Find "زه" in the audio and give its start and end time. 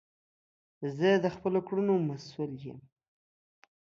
0.97-1.09